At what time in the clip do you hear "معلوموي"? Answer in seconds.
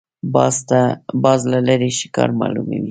2.39-2.79